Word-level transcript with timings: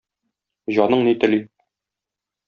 Җаның 0.77 1.03
ни 1.07 1.13
тели. 1.25 1.39